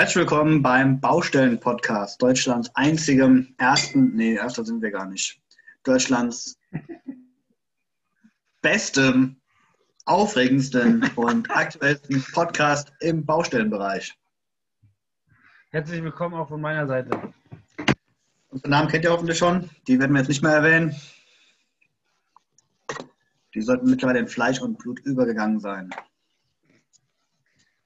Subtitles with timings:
[0.00, 5.38] Herzlich willkommen beim Baustellen-Podcast, Deutschlands einzigem ersten, nee, erster sind wir gar nicht,
[5.84, 6.58] Deutschlands
[8.62, 9.36] bestem,
[10.06, 14.18] aufregendsten und aktuellsten Podcast im Baustellenbereich.
[15.70, 17.34] Herzlich willkommen auch von meiner Seite.
[18.48, 20.96] Unsere Namen kennt ihr hoffentlich schon, die werden wir jetzt nicht mehr erwähnen.
[23.54, 25.90] Die sollten mittlerweile in Fleisch und Blut übergegangen sein.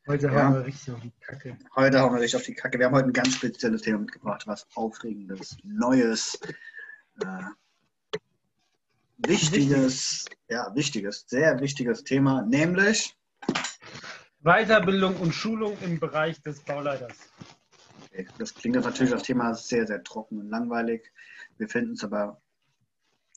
[0.06, 0.32] Heute ja.
[0.34, 1.56] haben wir richtig auf die Kacke.
[1.76, 2.78] Heute haben wir richtig auf die Kacke.
[2.78, 6.38] Wir haben heute ein ganz spezielles Thema mitgebracht, was Aufregendes, Neues,
[7.22, 7.42] äh,
[9.16, 13.16] Wichtiges, ja, wichtiges, sehr wichtiges Thema, nämlich
[14.42, 17.16] Weiterbildung und Schulung im Bereich des Bauleiters.
[18.10, 18.26] Okay.
[18.36, 21.10] Das klingt natürlich das Thema sehr, sehr trocken und langweilig.
[21.56, 22.42] Wir finden es aber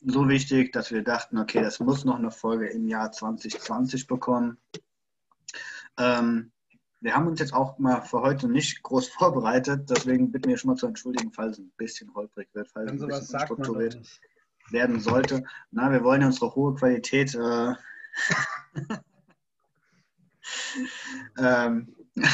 [0.00, 4.58] so wichtig, dass wir dachten, okay, das muss noch eine Folge im Jahr 2020 bekommen.
[5.96, 6.52] Ähm,
[7.00, 10.70] wir haben uns jetzt auch mal für heute nicht groß vorbereitet, deswegen bitten wir schon
[10.70, 13.98] mal zu entschuldigen, falls es ein bisschen holprig wird, falls es ein bisschen strukturiert
[14.70, 15.44] werden sollte.
[15.70, 17.74] Na, wir wollen ja unsere hohe Qualität äh,
[21.38, 21.94] ähm,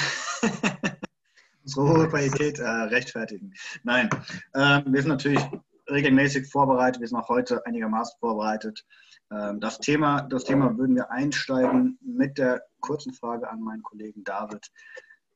[1.62, 3.52] unsere hohe Qualität äh, rechtfertigen.
[3.82, 4.10] Nein,
[4.54, 5.44] ähm, wir sind natürlich
[5.90, 8.84] regelmäßig vorbereitet, wir sind auch heute einigermaßen vorbereitet.
[9.30, 14.24] Ähm, das Thema, das Thema würden wir einsteigen mit der kurzen Frage an meinen Kollegen
[14.24, 14.70] David.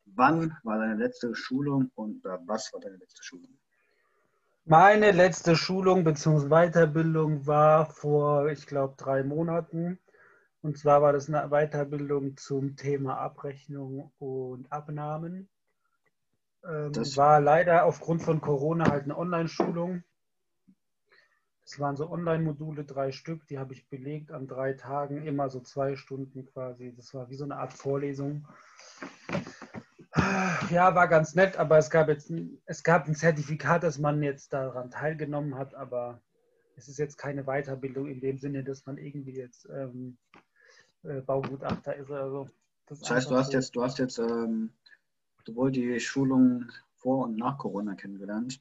[0.04, 3.58] Wann war deine letzte Schulung und was war deine letzte Schulung?
[4.64, 6.48] Meine letzte Schulung bzw.
[6.48, 9.98] Weiterbildung war vor, ich glaube, drei Monaten.
[10.60, 15.48] Und zwar war das eine Weiterbildung zum Thema Abrechnung und Abnahmen.
[16.66, 20.02] Ähm, das war leider aufgrund von Corona halt eine Online-Schulung.
[21.70, 25.60] Es waren so Online-Module, drei Stück, die habe ich belegt an drei Tagen, immer so
[25.60, 26.94] zwei Stunden quasi.
[26.96, 28.48] Das war wie so eine Art Vorlesung.
[30.70, 32.32] Ja, war ganz nett, aber es gab jetzt
[32.64, 36.22] es gab ein Zertifikat, dass man jetzt daran teilgenommen hat, aber
[36.76, 40.16] es ist jetzt keine Weiterbildung in dem Sinne, dass man irgendwie jetzt ähm,
[41.02, 42.48] äh, Baugutachter ist oder so.
[42.86, 43.58] Das, das heißt, du hast so.
[43.58, 44.72] jetzt, du hast jetzt ähm,
[45.46, 46.64] sowohl die Schulung
[46.94, 48.58] vor und nach Corona kennengelernt.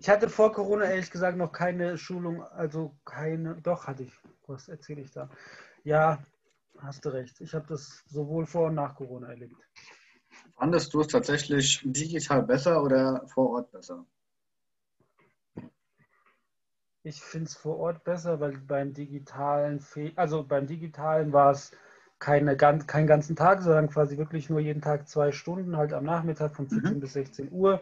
[0.00, 4.12] Ich hatte vor Corona ehrlich gesagt noch keine Schulung, also keine, doch hatte ich.
[4.46, 5.28] Was erzähle ich da?
[5.82, 6.18] Ja,
[6.78, 7.40] hast du recht.
[7.40, 9.56] Ich habe das sowohl vor und nach Corona erlebt.
[10.56, 14.06] Fandest du es tatsächlich digital besser oder vor Ort besser?
[17.02, 19.84] Ich finde es vor Ort besser, weil beim digitalen,
[20.14, 21.72] also beim digitalen war es
[22.18, 26.54] keine, keinen ganzen Tag, sondern quasi wirklich nur jeden Tag zwei Stunden, halt am Nachmittag
[26.54, 27.00] von 17 mhm.
[27.00, 27.80] bis 16 Uhr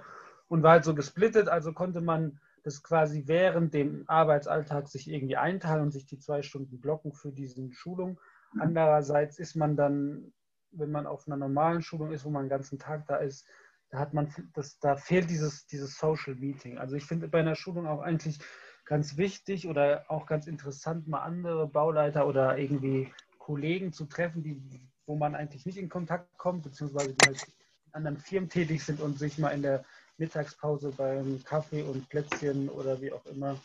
[0.48, 5.36] und war halt so gesplittet, also konnte man das quasi während dem Arbeitsalltag sich irgendwie
[5.36, 8.20] einteilen und sich die zwei Stunden blocken für diese Schulung.
[8.52, 8.60] Mhm.
[8.60, 10.32] Andererseits ist man dann,
[10.72, 13.46] wenn man auf einer normalen Schulung ist, wo man den ganzen Tag da ist,
[13.90, 16.78] da hat man das, da fehlt dieses, dieses Social Meeting.
[16.78, 18.40] Also ich finde bei einer Schulung auch eigentlich
[18.84, 24.90] ganz wichtig oder auch ganz interessant, mal andere Bauleiter oder irgendwie Kollegen zu treffen, die,
[25.06, 27.36] wo man eigentlich nicht in Kontakt kommt, beziehungsweise die halt
[27.86, 29.84] in anderen Firmen tätig sind und sich mal in der
[30.18, 33.56] Mittagspause beim Kaffee und Plätzchen oder wie auch immer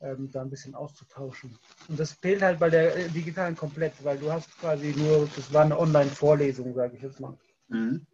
[0.00, 1.58] ähm, da ein bisschen auszutauschen.
[1.88, 5.52] Und das fehlt halt bei der äh, digitalen komplett, weil du hast quasi nur, das
[5.52, 7.36] war eine Online-Vorlesung, sage ich jetzt mal.
[7.68, 8.06] Mhm.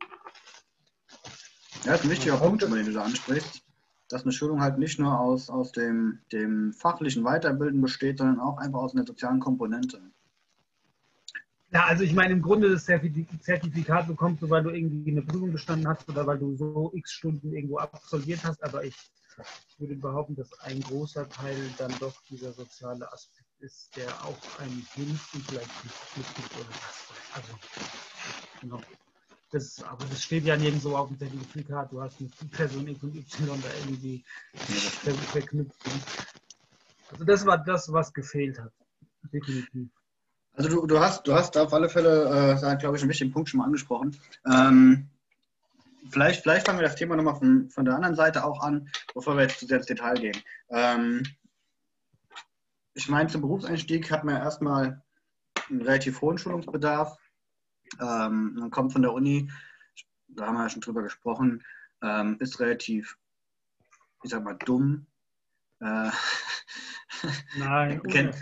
[1.84, 3.62] Ja, das ist ein wichtiger Punkt, den du da ansprichst,
[4.08, 8.58] dass eine Schulung halt nicht nur aus, aus dem, dem fachlichen Weiterbilden besteht, sondern auch
[8.58, 10.00] einfach aus einer sozialen Komponente.
[11.72, 15.52] Ja, also ich meine, im Grunde das Zertifikat bekommst du, weil du irgendwie eine Prüfung
[15.52, 18.94] bestanden hast oder weil du so x Stunden irgendwo absolviert hast, aber ich
[19.78, 24.86] würde behaupten, dass ein großer Teil dann doch dieser soziale Aspekt ist, der auch einem
[24.94, 27.14] hilft und vielleicht nicht mitgibt oder was.
[27.32, 27.58] Also,
[28.60, 28.82] genau.
[29.50, 31.90] Das, aber das steht ja nirgendwo auf dem Zertifikat.
[31.90, 34.22] Du hast mit Person X und Y da irgendwie
[35.32, 35.78] verknüpft.
[37.10, 38.72] Also das war das, was gefehlt hat.
[39.32, 39.88] Definitiv.
[40.54, 43.48] Also du, du, hast, du hast auf alle Fälle, äh, glaube ich, einen wichtigen Punkt
[43.48, 44.16] schon mal angesprochen.
[44.46, 45.08] Ähm,
[46.10, 49.36] vielleicht, vielleicht fangen wir das Thema nochmal von, von der anderen Seite auch an, bevor
[49.36, 50.36] wir jetzt zu sehr ins Detail gehen.
[50.68, 51.22] Ähm,
[52.94, 55.02] ich meine, zum Berufseinstieg hat man erstmal
[55.70, 57.16] einen relativ hohen Schulungsbedarf.
[58.00, 59.50] Ähm, man kommt von der Uni,
[60.28, 61.64] da haben wir ja schon drüber gesprochen,
[62.02, 63.16] ähm, ist relativ,
[64.22, 65.06] ich sag mal, dumm.
[65.80, 66.10] Äh,
[67.56, 68.36] Nein, kennt,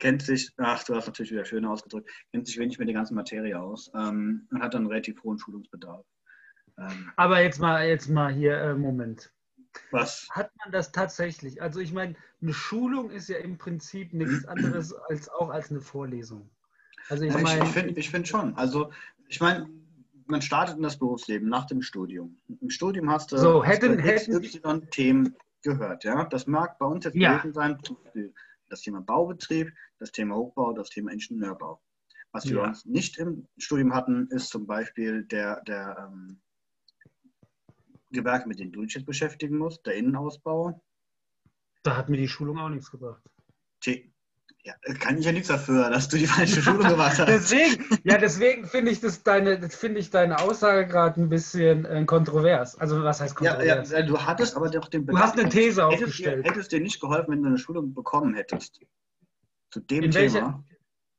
[0.00, 3.14] kennt sich, ach, du hast natürlich wieder schön ausgedrückt, kennt sich wenig mit der ganzen
[3.14, 6.04] Materie aus ähm, und hat dann relativ hohen Schulungsbedarf.
[6.78, 9.30] Ähm, Aber jetzt mal, jetzt mal hier, äh, Moment.
[9.92, 10.26] Was?
[10.32, 11.62] Hat man das tatsächlich?
[11.62, 15.80] Also ich meine, eine Schulung ist ja im Prinzip nichts anderes als auch als eine
[15.80, 16.50] Vorlesung.
[17.08, 18.54] Also ich, meine, ich, ich finde ich find schon.
[18.56, 18.90] Also
[19.28, 19.68] ich meine,
[20.26, 22.36] man startet in das Berufsleben nach dem Studium.
[22.60, 26.02] Im Studium hast du, So, hast hätten- du hätten- XY Themen gehört.
[26.04, 26.24] Ja?
[26.24, 27.36] Das mag bei uns jetzt Ja.
[27.38, 27.78] gewesen sein,
[28.70, 31.82] das Thema Baubetrieb, das Thema Hochbau, das Thema Ingenieurbau.
[32.32, 32.68] Was wir Ja.
[32.68, 36.40] uns nicht im Studium hatten, ist zum Beispiel der, der ähm,
[38.10, 40.82] Gewerke, mit denen du dich jetzt beschäftigen musst, der Innenausbau.
[41.82, 43.22] Da hat mir die Schulung auch nichts gebracht.
[43.80, 44.12] T
[44.64, 47.28] ja, kann ich ja nichts dafür, dass du die falsche Schule gemacht hast.
[47.28, 52.04] Deswegen, ja, deswegen finde ich das deine, finde ich deine Aussage gerade ein bisschen äh,
[52.04, 52.76] kontrovers.
[52.78, 53.90] Also was heißt Ja, ja, kontrovers?
[53.90, 56.44] ja, du hattest aber doch den Du hast eine These hättest aufgestellt.
[56.44, 58.80] Dir, hättest dir nicht geholfen, wenn du eine Schulung bekommen hättest.
[59.70, 60.22] Zu dem In Thema.
[60.34, 60.64] welcher-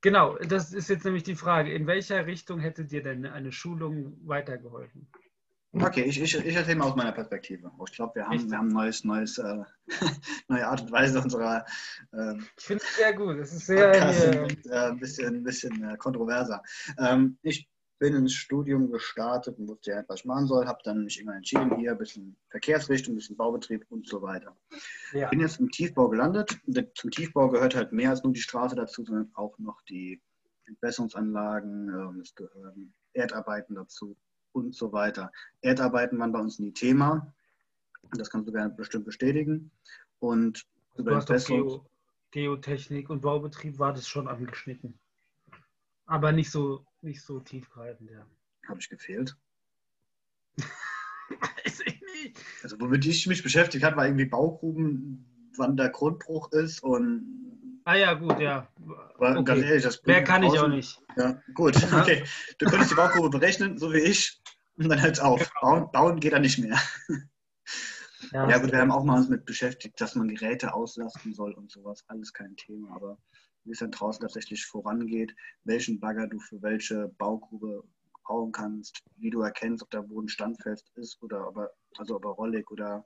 [0.03, 1.71] Genau, das ist jetzt nämlich die Frage.
[1.73, 5.07] In welcher Richtung hätte dir denn eine Schulung weitergeholfen?
[5.73, 7.71] Okay, ich, ich, ich erzähle mal aus meiner Perspektive.
[7.77, 8.51] Oh, Ich glaube, wir haben, Richtig.
[8.51, 9.63] wir haben neues, neues, äh,
[10.49, 11.65] neue Art und Weise unserer
[12.13, 13.37] ähm, Ich finde es sehr gut.
[13.37, 13.93] Es ist sehr.
[13.93, 16.61] Äh, sind, äh, ein bisschen, ein bisschen äh, kontroverser.
[16.97, 17.69] Ähm, ich
[17.99, 21.37] bin ins Studium gestartet und wusste ja, was ich machen soll, habe dann mich irgendwann
[21.37, 24.57] entschieden, hier ein bisschen Verkehrsrichtung, ein bisschen Baubetrieb und so weiter.
[25.13, 25.29] ja.
[25.29, 26.59] bin jetzt im Tiefbau gelandet.
[26.95, 30.21] Zum Tiefbau gehört halt mehr als nur die Straße dazu, sondern auch noch die
[30.65, 34.17] Entwässerungsanlagen, ähm, es gehören Erdarbeiten dazu
[34.53, 35.31] und so weiter.
[35.61, 37.33] Erdarbeiten waren bei uns nie Thema.
[38.17, 39.71] Das kannst du gerne bestimmt bestätigen.
[40.19, 40.65] Und
[40.95, 41.85] über Du hast Geo,
[42.31, 44.99] Geotechnik und Baubetrieb war das schon angeschnitten.
[46.05, 48.25] Aber nicht so, nicht so tiefgreifend, ja.
[48.67, 49.35] habe ich gefehlt.
[50.57, 52.37] Weiß ich nicht.
[52.63, 55.25] Also womit ich mich beschäftigt habe, war irgendwie Baugruben,
[55.55, 57.50] wann der Grundbruch ist und
[57.85, 58.67] Ah ja, gut, ja.
[59.15, 59.43] aber Okay.
[59.43, 61.01] ganz ehrlich, das Mehr kann ich auch nicht.
[61.17, 62.23] Ja, gut, okay.
[62.59, 64.41] Du könntest die Baugrube berechnen, so wie ich,
[64.77, 65.51] und dann hört es auf.
[65.61, 66.79] Bauen, bauen geht dann nicht mehr.
[68.31, 71.71] Ja, gut, wir haben auch mal uns mit beschäftigt, dass man Geräte auslasten soll und
[71.71, 72.03] sowas.
[72.07, 73.17] Alles kein Thema, aber
[73.63, 77.83] wie es dann draußen tatsächlich vorangeht, welchen Bagger du für welche Baugrube
[78.27, 82.25] bauen kannst, wie du erkennst, ob der Boden standfest ist oder ob er, also ob
[82.25, 83.05] er rollig oder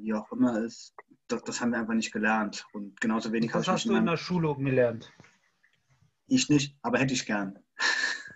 [0.00, 0.94] wie auch immer ist,
[1.28, 2.66] das, das haben wir einfach nicht gelernt.
[2.72, 5.12] Und genauso wenig habe Das ich hast mich du in in der Schulung gelernt.
[6.26, 7.58] Ich nicht, aber hätte ich gern.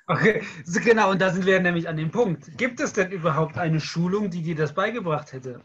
[0.08, 2.58] Okay, so genau, und da sind wir nämlich an dem Punkt.
[2.58, 5.60] Gibt es denn überhaupt eine Schulung, die dir das beigebracht hätte?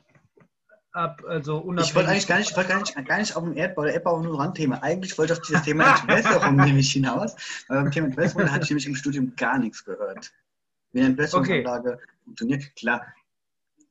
[0.92, 3.44] Ab, also unabhängig Ich wollte eigentlich gar nicht, ich wollte gar nicht, gar nicht auf
[3.44, 4.78] dem Erdbau oder Erdbau nur Randthema.
[4.83, 7.36] Eigentlich wollte ich auf dieses Thema Entwässerung nämlich hinaus.
[7.68, 10.31] Weil beim Thema Entwässerung hatte ich nämlich im Studium gar nichts gehört.
[10.92, 12.75] Wie eine Entwässerungsanlage funktioniert.
[12.75, 13.07] Klar,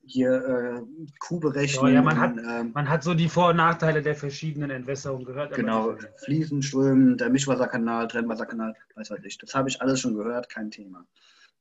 [0.07, 0.83] hier äh,
[1.21, 1.87] Kuhberechnung.
[1.89, 5.25] Ja, ja, man hat- ähm, Man hat so die Vor- und Nachteile der verschiedenen Entwässerungen
[5.25, 5.55] gehört.
[5.55, 9.37] genau, nicht- Fliesenströmen, der Mischwasserkanal, Trennwasserkanal, weiß was ich.
[9.39, 11.05] Das habe ich alles schon gehört, kein Thema.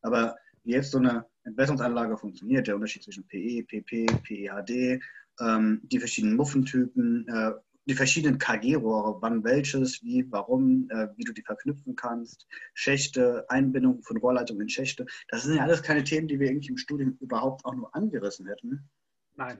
[0.01, 4.99] Aber wie jetzt so eine Entwässerungsanlage funktioniert, der Unterschied zwischen PE, PP, PEHD,
[5.41, 7.51] ähm, die verschiedenen Muffentypen, äh,
[7.87, 14.01] die verschiedenen KG-Rohre, wann welches, wie, warum, äh, wie du die verknüpfen kannst, Schächte, Einbindung
[14.01, 15.05] von Rohrleitungen in Schächte.
[15.29, 18.47] Das sind ja alles keine Themen, die wir irgendwie im Studium überhaupt auch nur angerissen
[18.47, 18.89] hätten.
[19.35, 19.59] Nein.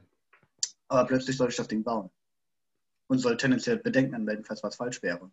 [0.88, 2.10] Aber plötzlich soll ich das Ding bauen.
[3.08, 5.30] Und soll tendenziell Bedenken anmelden, falls was falsch wäre.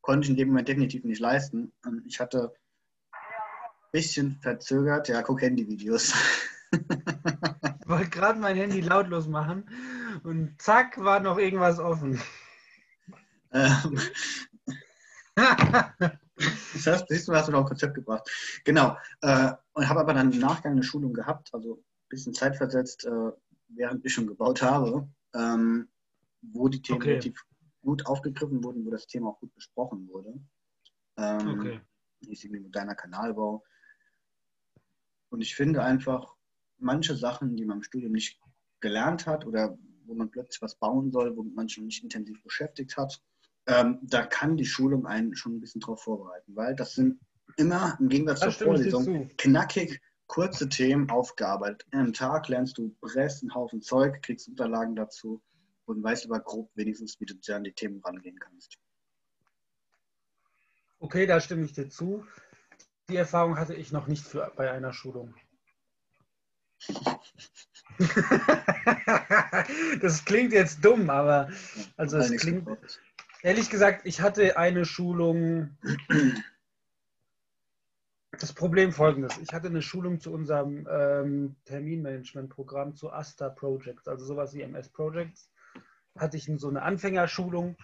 [0.00, 1.72] Konnte ich in dem Moment definitiv nicht leisten.
[1.84, 2.52] Und ich hatte
[3.12, 6.12] ein bisschen verzögert, ja, guck Handyvideos.
[7.86, 9.70] Ich wollte gerade mein Handy lautlos machen
[10.24, 12.20] und zack, war noch irgendwas offen.
[13.52, 14.00] ähm,
[15.36, 18.28] das heißt, siehst du, hast du noch ein Konzept gebracht.
[18.64, 18.96] Genau.
[19.20, 23.30] Äh, und habe aber dann im Nachgang eine Schulung gehabt, also ein bisschen zeitversetzt, äh,
[23.68, 25.88] während ich schon gebaut habe, ähm,
[26.42, 27.10] wo die Themen Okay.
[27.10, 27.40] relativ
[27.82, 30.34] gut aufgegriffen wurden, wo das Thema auch gut besprochen wurde.
[31.18, 31.80] Ähm, Okay.
[32.22, 33.62] hieß irgendwie moderner Kanalbau.
[35.28, 36.35] Und ich finde einfach,
[36.78, 38.40] manche Sachen, die man im Studium nicht
[38.80, 42.96] gelernt hat oder wo man plötzlich was bauen soll, wo man schon nicht intensiv beschäftigt
[42.96, 43.20] hat,
[43.66, 47.18] ähm, da kann die Schulung einen schon ein bisschen darauf vorbereiten, weil das sind
[47.56, 51.86] immer im Gegensatz zur Vorlesung knackig kurze Themen aufgearbeitet.
[51.92, 55.42] Einem Tag lernst du Brest, einen Haufen Zeug, kriegst Unterlagen dazu
[55.84, 58.78] und weißt aber grob wenigstens, wie du an die Themen rangehen kannst.
[60.98, 62.24] Okay, da stimme ich dir zu.
[63.08, 65.34] Die Erfahrung hatte ich noch nicht für, bei einer Schulung.
[70.00, 71.48] das klingt jetzt dumm, aber
[71.96, 72.68] also es klingt,
[73.42, 75.76] ehrlich gesagt, ich hatte eine Schulung.
[78.38, 84.26] Das Problem folgendes: Ich hatte eine Schulung zu unserem ähm, Terminmanagement-Programm zu Asta Projects, also
[84.26, 85.50] sowas wie MS Projects.
[86.18, 87.76] Hatte ich so eine Anfängerschulung,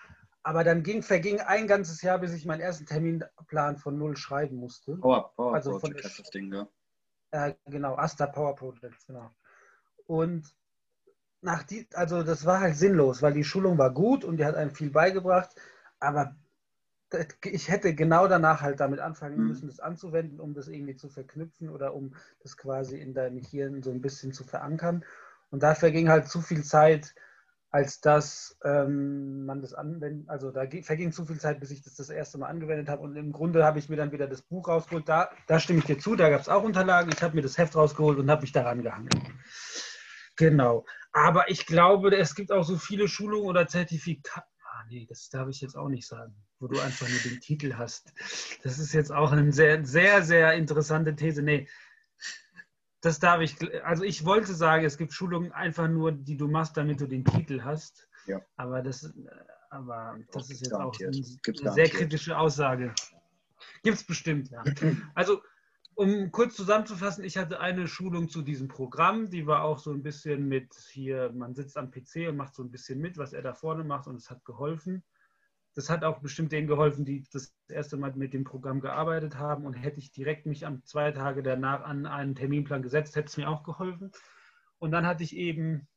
[0.43, 4.57] aber dann ging, verging ein ganzes Jahr, bis ich meinen ersten Terminplan von null schreiben
[4.57, 4.97] musste.
[4.97, 6.69] Power, Power Also heißt das Ding, ne?
[7.33, 9.31] Äh, genau, Asta Power Projects, genau.
[10.07, 10.55] Und
[11.43, 14.57] nach die, also das war halt sinnlos, weil die Schulung war gut und die hat
[14.57, 15.51] einem viel beigebracht,
[16.01, 16.37] aber
[17.45, 19.47] ich hätte genau danach halt damit anfangen Mhm.
[19.47, 23.83] müssen, das anzuwenden, um das irgendwie zu verknüpfen oder um das quasi in deinem Hirn
[23.83, 25.05] so ein bisschen zu verankern.
[25.51, 27.15] Und dafür ging halt zu viel Zeit,
[27.73, 31.95] als dass ähm, man das anwenden, also da verging zu viel Zeit, bis ich das
[31.95, 33.03] das erste Mal angewendet habe.
[33.03, 35.09] Und im Grunde habe ich mir dann wieder das Buch rausgeholt.
[35.09, 37.11] Da, da stimme ich dir zu, da gab es auch Unterlagen.
[37.13, 39.09] Ich habe mir das Heft rausgeholt und habe mich daran gehangen.
[40.37, 40.85] Genau.
[41.13, 44.47] Aber ich glaube, es gibt auch so viele Schulungen oder Zertifikate.
[44.65, 47.75] Ah, nee, das darf ich jetzt auch nicht sagen, wo du einfach nur den Titel
[47.79, 48.13] hast.
[48.65, 51.43] Das ist jetzt auch eine sehr, sehr, sehr interessante These.
[51.43, 51.69] Nee,
[53.03, 53.57] das darf ich.
[53.85, 57.25] Also, ich wollte sagen, es gibt Schulungen einfach nur, die du machst, damit du den
[57.25, 58.09] Titel hast.
[58.27, 58.41] Ja.
[58.57, 59.11] Aber das, äh,
[59.71, 60.97] aber das ist jetzt auch.
[60.97, 62.95] Gibt's eine sehr kritische Aussage.
[63.83, 64.63] Gibt es bestimmt, ja.
[65.15, 65.43] Also,
[65.95, 70.03] um kurz zusammenzufassen, ich hatte eine Schulung zu diesem Programm, die war auch so ein
[70.03, 73.43] bisschen mit hier, man sitzt am PC und macht so ein bisschen mit, was er
[73.43, 75.03] da vorne macht und es hat geholfen.
[75.75, 79.65] Das hat auch bestimmt denen geholfen, die das erste Mal mit dem Programm gearbeitet haben
[79.65, 83.37] und hätte ich direkt mich am zwei Tage danach an einen Terminplan gesetzt, hätte es
[83.37, 84.13] mir auch geholfen.
[84.79, 85.89] Und dann hatte ich eben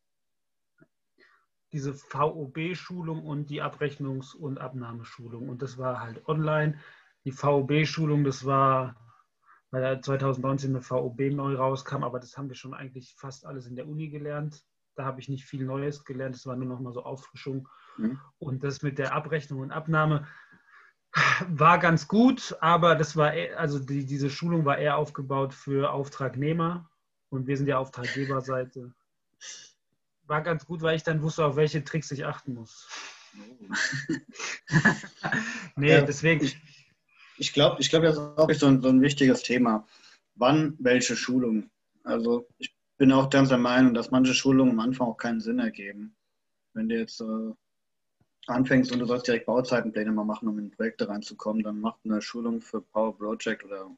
[1.73, 6.79] diese VOB-Schulung und die Abrechnungs- und Abnahmeschulung und das war halt online.
[7.25, 8.95] Die VOB-Schulung, das war
[9.75, 13.67] weil da 2019 eine VOB neu rauskam, aber das haben wir schon eigentlich fast alles
[13.67, 14.63] in der Uni gelernt.
[14.95, 17.67] Da habe ich nicht viel Neues gelernt, das war nur noch mal so Auffrischung.
[17.97, 18.19] Mhm.
[18.39, 20.27] Und das mit der Abrechnung und Abnahme
[21.47, 25.91] war ganz gut, aber das war, eher- also die, diese Schulung war eher aufgebaut für
[25.91, 26.89] Auftragnehmer
[27.29, 28.93] und wir sind ja Auftraggeberseite.
[30.27, 32.89] War ganz gut, weil ich dann wusste, auf welche Tricks ich achten muss.
[35.75, 36.43] nee, deswegen.
[36.43, 36.57] Ich,
[37.37, 39.85] ich glaube, ich glaub, das ist auch so ein, so ein wichtiges Thema.
[40.35, 41.69] Wann welche Schulung?
[42.03, 45.59] Also ich bin auch ganz der Meinung, dass manche Schulungen am Anfang auch keinen Sinn
[45.59, 46.15] ergeben.
[46.73, 47.53] Wenn du jetzt äh,
[48.47, 52.21] anfängst und du sollst direkt Bauzeitenpläne mal machen, um in Projekte reinzukommen, dann macht eine
[52.21, 53.89] Schulung für Power Project oder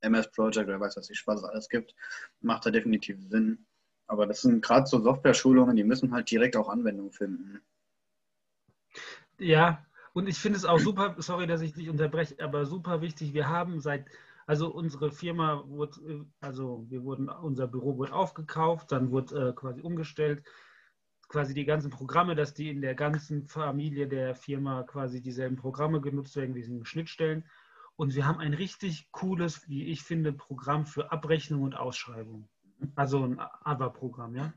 [0.00, 1.94] MS Project oder weiß was ich, was es alles gibt,
[2.40, 3.66] macht da definitiv Sinn.
[4.06, 7.60] Aber das sind gerade so Software-Schulungen, die müssen halt direkt auch Anwendung finden.
[9.38, 13.34] Ja, und ich finde es auch super, sorry, dass ich dich unterbreche, aber super wichtig.
[13.34, 14.06] Wir haben seit,
[14.46, 19.82] also unsere Firma wurde, also wir wurden, unser Büro wurde aufgekauft, dann wurde äh, quasi
[19.82, 20.42] umgestellt,
[21.28, 26.00] quasi die ganzen Programme, dass die in der ganzen Familie der Firma quasi dieselben Programme
[26.00, 27.44] genutzt werden, wie sie Schnittstellen.
[27.96, 32.48] Und wir haben ein richtig cooles, wie ich finde, Programm für Abrechnung und Ausschreibung.
[32.94, 34.52] Also ein ABA-Programm, ja.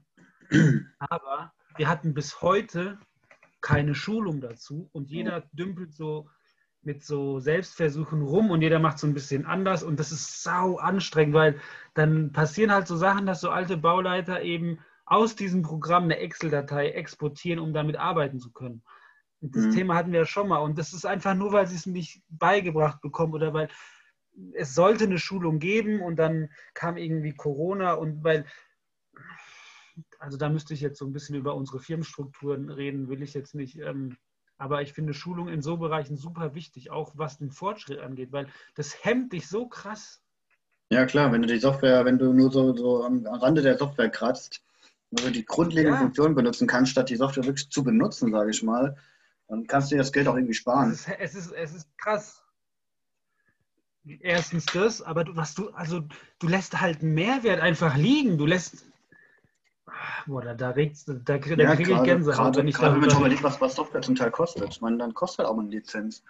[1.00, 3.00] Aber wir hatten bis heute
[3.62, 6.30] keine Schulung dazu und jeder dümpelt so
[6.84, 10.78] mit so Selbstversuchen rum und jeder macht so ein bisschen anders und das ist sau
[10.78, 11.60] anstrengend, weil
[11.94, 16.90] dann passieren halt so Sachen, dass so alte Bauleiter eben aus diesem Programm eine Excel-Datei
[16.90, 18.84] exportieren, um damit arbeiten zu können.
[19.42, 19.72] Und das Mhm.
[19.72, 22.22] Thema hatten wir ja schon mal und das ist einfach nur, weil sie es nicht
[22.30, 23.70] beigebracht bekommen oder weil
[24.54, 28.46] es sollte eine Schulung geben und dann kam irgendwie Corona und weil
[30.20, 33.56] also da müsste ich jetzt so ein bisschen über unsere Firmenstrukturen reden, will ich jetzt
[33.56, 33.78] nicht.
[33.80, 34.18] Ähm,
[34.58, 38.48] aber ich finde Schulung in so Bereichen super wichtig, auch was den Fortschritt angeht, weil
[38.76, 40.22] das hemmt dich so krass.
[40.92, 44.10] Ja klar, wenn du die Software, wenn du nur so, so am Rande der Software
[44.10, 44.64] kratzt,
[45.18, 46.02] also die grundlegenden Ja.
[46.02, 48.96] Funktionen benutzen kannst, statt die Software wirklich zu benutzen, sage ich mal,
[49.48, 50.92] dann kannst du dir das Geld auch irgendwie Es sparen.
[50.92, 52.44] ist, es ist, es ist krass.
[54.04, 56.02] Erstens das, aber du, was du, also
[56.40, 58.38] du lässt halt Mehrwert einfach liegen.
[58.38, 58.86] Du lässt.
[59.86, 59.92] Ah,
[60.26, 63.18] Boah, da, da, regt's- da, da kriege Ja, ich Gänsehaut, wenn ich gerade wenn man
[63.18, 64.70] überlegt, was, was Software zum Teil kostet.
[64.74, 66.24] Ich meine, dann kostet halt auch mal eine Lizenz.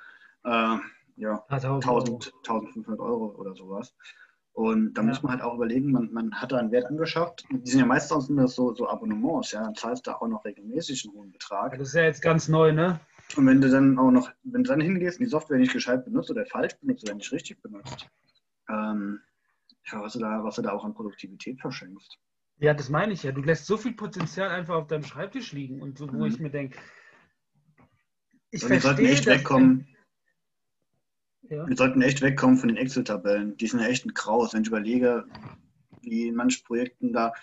[0.44, 0.78] Äh,
[1.18, 1.76] ja, 1000 Euro.
[1.80, 3.94] 1000, 1500 Euro oder sowas.
[4.54, 5.08] Und da Ja.
[5.08, 7.46] muss man halt auch überlegen, man, man hat da einen Wert angeschafft.
[7.52, 9.64] Die sind ja meistens nur so, so Abonnements, ja.
[9.64, 11.78] Dann zahlst du auch noch regelmäßig einen hohen Betrag.
[11.78, 13.00] Das ist ja jetzt ganz neu, ne?
[13.38, 16.04] Und wenn du dann auch noch, wenn du dann hingehst und die Software nicht gescheit
[16.04, 18.10] benutzt oder falsch benutzt oder nicht richtig benutzt,
[18.68, 19.22] ähm,
[19.90, 22.18] ja, was du, da, was du da auch an Produktivität verschenkst.
[22.58, 23.32] Ja, das meine ich ja.
[23.32, 26.26] Du lässt so viel Potenzial einfach auf deinem Schreibtisch liegen und so, wo Mhm.
[26.26, 26.78] ich mir denke,
[28.52, 29.88] ich Und echt dass- wegkommen,
[31.44, 31.68] Ja.
[31.68, 33.58] wir sollten echt wegkommen von den Excel-Tabellen.
[33.58, 34.54] Die sind ja echt ein Graus.
[34.54, 35.26] Wenn ich überlege,
[36.02, 37.34] wie in manchen Projekten da,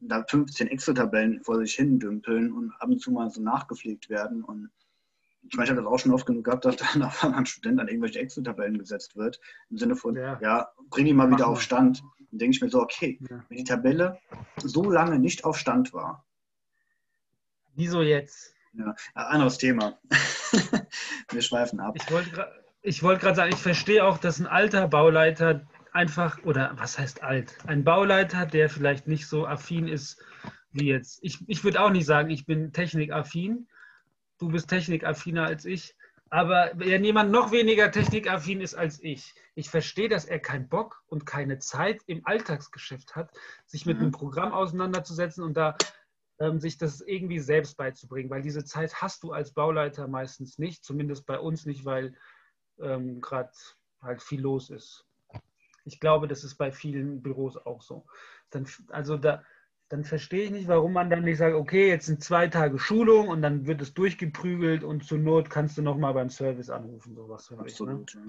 [0.00, 4.44] da 15 Excel-Tabellen vor sich hin dümpeln und ab und zu mal so nachgepflegt werden.
[4.44, 4.70] Und
[5.48, 7.46] ich meine, ich habe das auch schon oft genug gehabt, dass dann auf einmal ein
[7.46, 9.40] Student an irgendwelche Excel-Tabellen gesetzt wird.
[9.70, 10.38] Im Sinne von, Ja.
[10.40, 11.60] ja, bring die mal wieder auf.
[11.62, 12.02] Stand.
[12.30, 13.42] Dann denke ich mir so, okay, Ja.
[13.48, 14.18] wenn die Tabelle
[14.62, 16.24] so lange nicht auf Stand war,
[17.74, 18.54] Wieso jetzt?
[18.72, 19.98] ja, anderes Thema.
[21.30, 21.94] wir schweifen ab.
[21.96, 22.48] Ich wollte gra-
[22.86, 27.22] ich wollte gerade sagen, ich verstehe auch, dass ein alter Bauleiter einfach, oder was heißt
[27.22, 27.58] alt?
[27.66, 30.22] Ein Bauleiter, der vielleicht nicht so affin ist
[30.70, 31.18] wie jetzt.
[31.22, 33.66] Ich, ich würde auch nicht sagen, ich bin technikaffin.
[34.38, 35.96] Du bist technikaffiner als ich.
[36.30, 41.02] Aber wenn jemand noch weniger technikaffin ist als ich, ich verstehe, dass er keinen Bock
[41.06, 43.30] und keine Zeit im Alltagsgeschäft hat,
[43.64, 44.04] sich mit mhm.
[44.04, 45.76] einem Programm auseinanderzusetzen und da
[46.38, 50.84] ähm, sich das irgendwie selbst beizubringen, weil diese Zeit hast du als Bauleiter meistens nicht,
[50.84, 52.14] zumindest bei uns nicht, weil
[52.80, 53.50] ähm, gerade
[54.00, 55.04] halt viel los ist.
[55.84, 58.06] Ich glaube, das ist bei vielen Büros auch so.
[58.50, 59.44] Dann, also da,
[59.88, 63.28] dann verstehe ich nicht, warum man dann nicht sagt, okay, jetzt sind zwei Tage Schulung
[63.28, 67.52] und dann wird es durchgeprügelt und zur Not kannst du nochmal beim Service anrufen, sowas.
[67.52, 68.26] Absolut, ich, ne?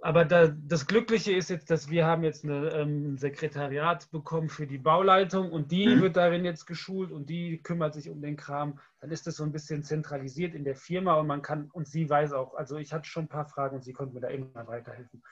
[0.00, 4.66] Aber da, das Glückliche ist jetzt, dass wir haben jetzt ein ähm, Sekretariat bekommen für
[4.66, 6.00] die Bauleitung und die mhm.
[6.02, 8.78] wird darin jetzt geschult und die kümmert sich um den Kram.
[9.00, 12.08] Dann ist das so ein bisschen zentralisiert in der Firma und man kann, und sie
[12.08, 14.68] weiß auch, also ich hatte schon ein paar Fragen und sie konnte mir da immer
[14.68, 15.22] weiterhelfen.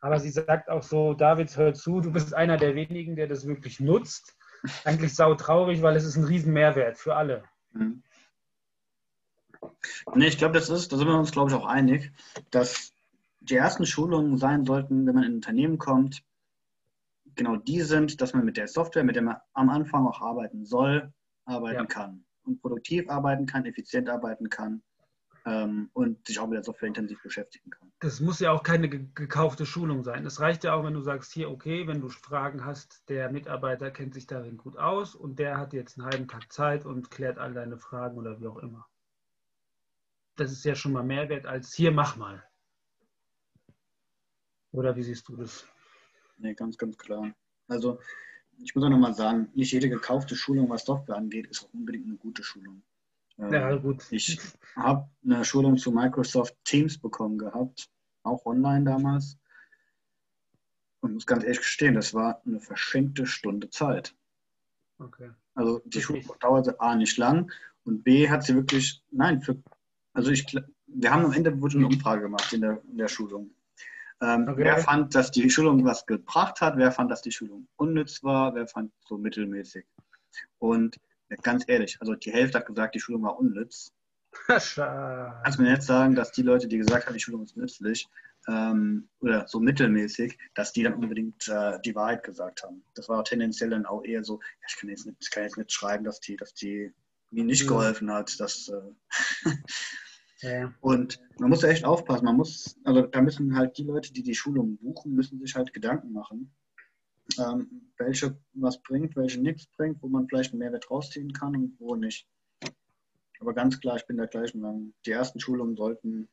[0.00, 3.46] Aber sie sagt auch so, David, hör zu, du bist einer der wenigen, der das
[3.46, 4.36] wirklich nutzt.
[4.84, 7.44] Eigentlich sau traurig, weil es ist ein riesen Mehrwert für alle.
[7.72, 8.02] Mhm.
[10.14, 12.12] Nee, ich glaube, das ist, da sind wir uns, glaube ich, auch einig,
[12.50, 12.92] dass
[13.46, 16.22] die ersten Schulungen sein sollten, wenn man in ein Unternehmen kommt,
[17.34, 20.64] genau die sind, dass man mit der Software, mit der man am Anfang auch arbeiten
[20.64, 21.12] soll,
[21.44, 21.86] arbeiten ja.
[21.86, 22.24] kann.
[22.44, 24.82] Und produktiv arbeiten kann, effizient arbeiten kann
[25.46, 27.90] ähm, und sich auch mit der Software intensiv beschäftigen kann.
[28.00, 30.26] Das muss ja auch keine gekaufte Schulung sein.
[30.26, 33.90] Es reicht ja auch, wenn du sagst, hier, okay, wenn du Fragen hast, der Mitarbeiter
[33.90, 37.38] kennt sich darin gut aus und der hat jetzt einen halben Tag Zeit und klärt
[37.38, 38.86] all deine Fragen oder wie auch immer.
[40.36, 42.44] Das ist ja schon mal Mehrwert als hier, mach mal.
[44.72, 45.66] Oder wie siehst du das?
[46.38, 47.32] Nee, ganz, ganz klar.
[47.68, 47.98] Also
[48.58, 52.06] ich muss auch nochmal sagen, nicht jede gekaufte Schulung, was Software angeht, ist auch unbedingt
[52.06, 52.82] eine gute Schulung.
[53.38, 54.06] Ja, ähm, gut.
[54.10, 54.38] Ich
[54.76, 57.88] habe eine Schulung zu Microsoft Teams bekommen gehabt,
[58.22, 59.38] auch online damals.
[61.00, 64.14] Und muss ganz ehrlich gestehen, das war eine verschenkte Stunde Zeit.
[64.98, 65.30] Okay.
[65.54, 67.52] Also die Schulung dauerte A nicht lang
[67.84, 69.62] und B hat sie wirklich, nein, für,
[70.12, 70.46] also ich,
[70.86, 73.50] wir haben am Ende wurde eine Umfrage gemacht in der, in der Schulung.
[74.22, 74.64] Ähm, okay.
[74.64, 76.76] Wer fand, dass die Schulung was gebracht hat?
[76.76, 78.54] Wer fand, dass die Schulung unnütz war?
[78.54, 79.84] Wer fand so mittelmäßig?
[80.58, 80.96] Und
[81.42, 83.92] ganz ehrlich, also die Hälfte hat gesagt, die Schulung war unnütz.
[84.46, 88.08] Kannst du mir jetzt sagen, dass die Leute, die gesagt haben, die Schulung ist nützlich
[88.48, 92.84] ähm, oder so mittelmäßig, dass die dann unbedingt äh, die Wahrheit gesagt haben?
[92.94, 95.72] Das war tendenziell dann auch eher so, ja, ich kann jetzt nicht, kann jetzt nicht
[95.72, 96.92] schreiben, dass die, dass die
[97.30, 98.38] mir nicht geholfen hat.
[98.40, 99.50] Dass, äh,
[100.42, 100.72] Ja.
[100.80, 102.24] Und man muss ja echt aufpassen.
[102.24, 105.72] Man muss, also da müssen halt die Leute, die die Schulung buchen, müssen sich halt
[105.72, 106.54] Gedanken machen,
[107.38, 111.80] ähm, welche was bringt, welche nichts bringt, wo man vielleicht einen Mehrwert rausziehen kann und
[111.80, 112.28] wo nicht.
[113.40, 114.94] Aber ganz klar, ich bin der gleichen Meinung.
[115.04, 116.28] Die ersten Schulungen sollten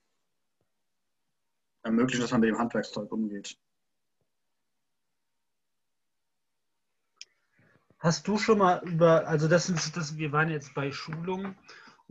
[1.84, 3.58] ermöglichen, dass man mit dem Handwerkszeug umgeht.
[8.00, 11.56] Hast du schon mal über, also das ist das, wir waren jetzt bei Schulungen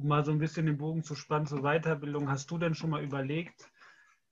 [0.03, 2.91] um mal so ein bisschen den Bogen zu spannen zur Weiterbildung, hast du denn schon
[2.91, 3.71] mal überlegt,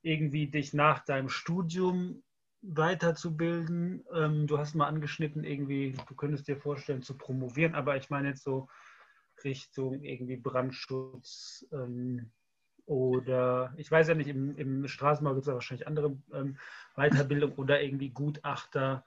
[0.03, 2.23] irgendwie dich nach deinem Studium
[2.63, 4.05] weiterzubilden?
[4.13, 8.29] Ähm, du hast mal angeschnitten, irgendwie, du könntest dir vorstellen zu promovieren, aber ich meine
[8.29, 8.69] jetzt so
[9.45, 12.33] Richtung irgendwie Brandschutz ähm,
[12.85, 16.59] oder ich weiß ja nicht, im, im Straßenbau gibt es ja wahrscheinlich andere ähm,
[16.97, 19.05] Weiterbildung oder irgendwie Gutachter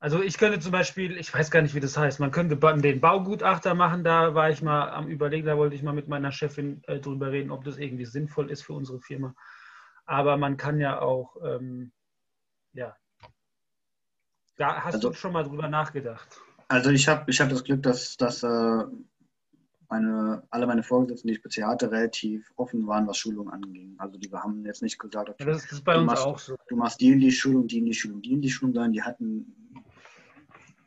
[0.00, 3.00] also ich könnte zum Beispiel, ich weiß gar nicht, wie das heißt, man könnte den
[3.00, 6.82] Baugutachter machen, da war ich mal am Überlegen, da wollte ich mal mit meiner Chefin
[6.86, 9.34] äh, drüber reden, ob das irgendwie sinnvoll ist für unsere Firma.
[10.06, 11.92] Aber man kann ja auch, ähm,
[12.72, 12.96] ja,
[14.56, 16.40] da hast also, du schon mal drüber nachgedacht.
[16.68, 18.84] Also ich habe ich hab das Glück, dass, dass äh,
[19.90, 23.96] meine, alle meine Vorgesetzten, die ich bisher hatte, relativ offen waren, was Schulung anging.
[23.98, 26.56] Also die haben jetzt nicht gesagt, okay, ja, das ist bei uns machst, auch so.
[26.68, 28.92] du machst die in die Schulung, die in die Schulung, die in die Schulung, sondern
[28.92, 29.59] die hatten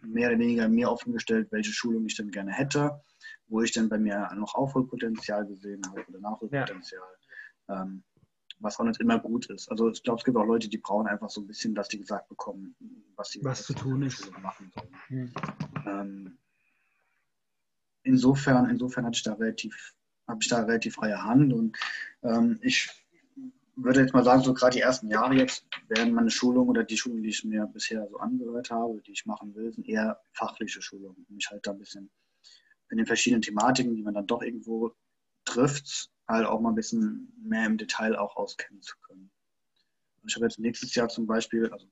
[0.05, 3.01] mehr oder weniger mir offengestellt, welche Schulung ich denn gerne hätte,
[3.47, 7.01] wo ich dann bei mir noch Aufholpotenzial gesehen habe oder Nachholpotenzial.
[7.67, 7.83] Ja.
[7.83, 8.03] Ähm,
[8.59, 9.69] was auch nicht immer gut ist.
[9.69, 11.99] Also ich glaube, es gibt auch Leute, die brauchen einfach so ein bisschen, dass die
[11.99, 12.75] gesagt bekommen,
[13.15, 14.31] was sie was zu tun ist.
[14.41, 14.95] machen sollen.
[15.07, 15.33] Hm.
[15.85, 16.37] Ähm,
[18.03, 19.93] insofern, insofern hatte ich da relativ,
[20.27, 21.77] habe ich da relativ freie Hand und
[22.23, 22.89] ähm, ich
[23.75, 26.97] würde jetzt mal sagen, so gerade die ersten Jahre jetzt werden meine Schulungen oder die
[26.97, 30.81] Schulungen, die ich mir bisher so angehört habe, die ich machen will, sind eher fachliche
[30.81, 31.25] Schulungen.
[31.29, 32.09] Und ich halt da ein bisschen
[32.91, 34.93] in den verschiedenen Thematiken, die man dann doch irgendwo
[35.45, 39.31] trifft, halt auch mal ein bisschen mehr im Detail auch auskennen zu können.
[40.21, 41.87] Und ich habe jetzt nächstes Jahr zum Beispiel, also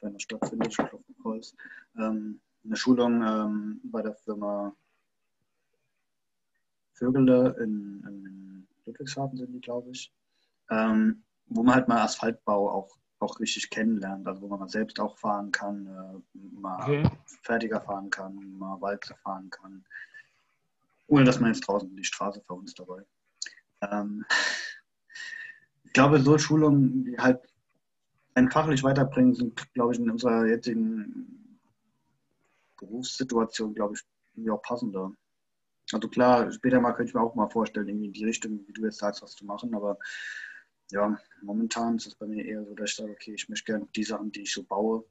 [0.00, 1.54] wenn das stattfindet, ich klopfe Holz,
[1.98, 4.74] ähm, eine Schulung ähm, bei der Firma
[6.94, 10.12] Vögele in, in Ludwigshafen sind die, glaube ich
[10.70, 14.98] ähm, wo man halt mal Asphaltbau auch, auch richtig kennenlernt, also wo man mal selbst
[15.00, 17.10] auch fahren kann, äh, mal okay.
[17.42, 19.84] fertiger fahren kann, mal Walze fahren kann,
[21.08, 23.02] ohne dass man jetzt draußen die Straße für uns dabei.
[23.82, 24.24] Ähm,
[25.84, 27.40] ich glaube, so Schulungen, die halt
[28.34, 31.58] einen fachlich weiterbringen, sind, glaube ich, in unserer jetzigen
[32.78, 34.02] Berufssituation, glaube ich,
[34.34, 35.12] irgendwie auch passender.
[35.92, 38.72] Also klar, später mal könnte ich mir auch mal vorstellen, irgendwie in die Richtung, wie
[38.72, 39.98] du jetzt sagst, was zu machen, aber
[40.90, 43.86] ja, momentan ist es bei mir eher so, dass ich sage, okay, ich möchte gerne
[43.94, 45.04] die Sachen, die ich so baue,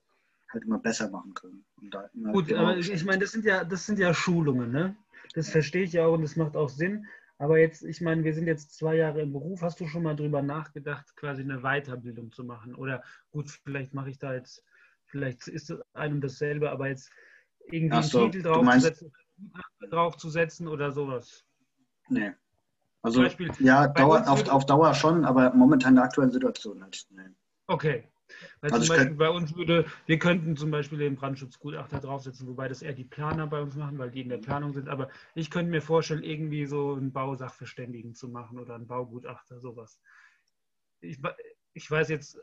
[0.51, 1.65] halt immer besser machen können.
[2.31, 4.95] Gut, aber ich meine, das sind ja, das sind ja Schulungen, ne?
[5.35, 7.05] Das verstehe ich ja auch und das macht auch Sinn.
[7.37, 9.61] Aber jetzt, ich meine, wir sind jetzt zwei Jahre im Beruf.
[9.61, 12.75] Hast du schon mal drüber nachgedacht, quasi eine Weiterbildung zu machen?
[12.75, 14.63] Oder gut, vielleicht mache ich da jetzt,
[15.05, 17.09] vielleicht ist es einem dasselbe, aber jetzt
[17.71, 19.13] irgendwie einen so, Titel draufzusetzen,
[19.89, 21.45] draufzusetzen oder sowas?
[22.09, 22.33] Nee.
[23.01, 27.09] Also, Beispiel, ja, Dauer, auf, auf Dauer schon, aber momentan in der aktuellen Situation nicht.
[27.12, 27.29] Nee.
[27.67, 28.03] Okay.
[28.62, 32.67] Weil also zum Beispiel bei uns würde, wir könnten zum Beispiel den Brandschutzgutachter draufsetzen, wobei
[32.67, 34.89] das eher die Planer bei uns machen, weil die in der Planung sind.
[34.89, 39.99] Aber ich könnte mir vorstellen, irgendwie so einen Bausachverständigen zu machen oder einen Baugutachter, sowas.
[41.01, 41.19] Ich,
[41.73, 42.39] ich weiß jetzt,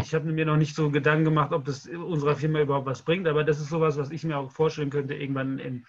[0.00, 3.28] ich habe mir noch nicht so Gedanken gemacht, ob das unserer Firma überhaupt was bringt,
[3.28, 5.86] aber das ist sowas, was ich mir auch vorstellen könnte, irgendwann in,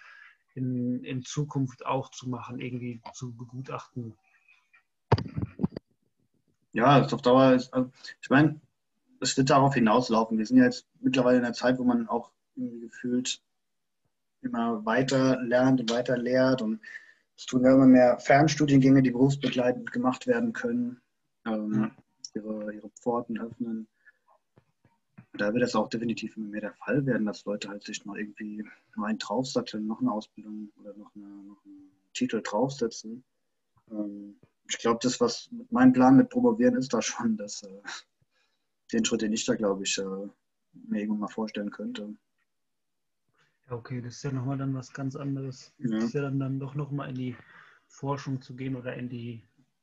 [0.54, 4.14] in, in Zukunft auch zu machen, irgendwie zu begutachten.
[6.72, 7.90] Ja, auf Dauer ist, also
[8.20, 8.60] ich meine,
[9.20, 10.38] es wird darauf hinauslaufen.
[10.38, 13.40] Wir sind ja jetzt mittlerweile in einer Zeit, wo man auch irgendwie gefühlt
[14.42, 16.80] immer weiter lernt und weiter lehrt und
[17.36, 21.00] es tun ja immer mehr Fernstudiengänge, die berufsbegleitend gemacht werden können,
[21.46, 21.90] ähm,
[22.34, 23.88] ihre, ihre Pforten öffnen.
[25.36, 28.14] Da wird es auch definitiv immer mehr der Fall werden, dass Leute halt sich noch
[28.14, 28.64] irgendwie
[28.96, 33.24] noch einen draufsatteln, noch eine Ausbildung oder noch, eine, noch einen Titel draufsetzen.
[33.90, 34.36] Ähm,
[34.68, 37.82] ich glaube, das, was mein Plan mit Promovieren ist, da schon, dass äh,
[38.92, 40.28] den Schritt, den ich da, glaube ich, äh,
[40.72, 42.14] mir irgendwann mal vorstellen könnte.
[43.66, 45.72] Ja, okay, das ist ja nochmal dann was ganz anderes.
[45.78, 45.90] Ja.
[45.90, 47.36] Das ist ja dann, dann doch nochmal in die
[47.86, 49.42] Forschung zu gehen oder in die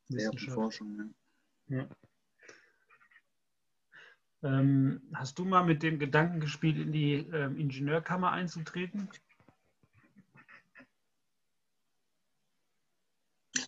[0.10, 0.56] Wissenschaft.
[0.56, 1.14] Forschung,
[1.68, 1.78] ja.
[1.78, 1.90] ja.
[4.44, 9.08] Ähm, hast du mal mit dem Gedanken gespielt, in die ähm, Ingenieurkammer einzutreten?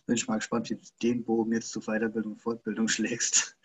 [0.06, 3.56] Bin ich mal gespannt, wie du den Bogen jetzt zu Weiterbildung und Fortbildung schlägst.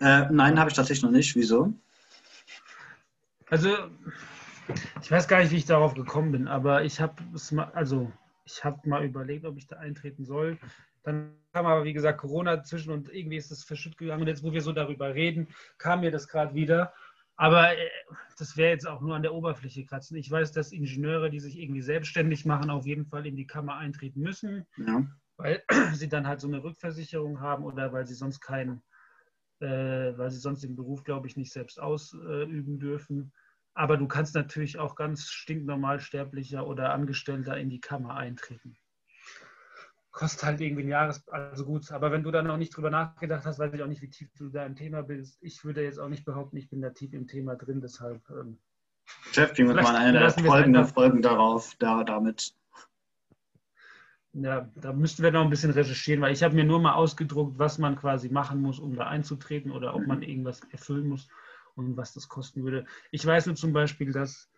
[0.00, 1.34] Äh, nein, habe ich tatsächlich noch nicht.
[1.34, 1.72] Wieso?
[3.48, 3.70] Also,
[5.02, 8.12] ich weiß gar nicht, wie ich darauf gekommen bin, aber ich habe es mal, also
[8.44, 10.58] ich habe mal überlegt, ob ich da eintreten soll.
[11.04, 14.22] Dann kam aber, wie gesagt, Corona dazwischen und irgendwie ist es verschütt gegangen.
[14.22, 16.92] Und jetzt, wo wir so darüber reden, kam mir das gerade wieder.
[17.36, 17.90] Aber äh,
[18.38, 20.16] das wäre jetzt auch nur an der Oberfläche kratzen.
[20.16, 23.76] Ich weiß, dass Ingenieure, die sich irgendwie selbstständig machen, auf jeden Fall in die Kammer
[23.76, 25.06] eintreten müssen, ja.
[25.36, 25.62] weil
[25.94, 28.82] sie dann halt so eine Rückversicherung haben oder weil sie sonst keinen
[29.60, 33.32] äh, weil sie sonst den Beruf, glaube ich, nicht selbst ausüben dürfen.
[33.74, 38.76] Aber du kannst natürlich auch ganz stinknormal Sterblicher oder Angestellter in die Kammer eintreten.
[40.14, 41.90] Kostet halt irgendwie ein Jahres, also gut.
[41.90, 44.30] Aber wenn du da noch nicht drüber nachgedacht hast, weiß ich auch nicht, wie tief
[44.38, 45.38] du da im Thema bist.
[45.40, 48.22] Ich würde jetzt auch nicht behaupten, ich bin da tief im Thema drin, deshalb.
[48.30, 48.58] Ähm,
[49.26, 52.54] Beschäftigen wir uns mal eine der folgenden Folgen darauf, da, damit.
[54.34, 57.58] Ja, da müssten wir noch ein bisschen recherchieren, weil ich habe mir nur mal ausgedruckt,
[57.58, 60.24] was man quasi machen muss, um da einzutreten oder ob man mhm.
[60.24, 61.26] irgendwas erfüllen muss
[61.74, 62.84] und was das kosten würde.
[63.10, 64.48] Ich weiß nur zum Beispiel, dass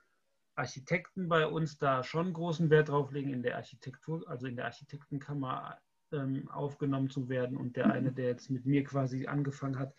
[0.56, 4.64] Architekten bei uns da schon großen Wert drauf legen, in der Architektur, also in der
[4.64, 5.78] Architektenkammer
[6.12, 9.94] ähm, aufgenommen zu werden und der eine, der jetzt mit mir quasi angefangen hat.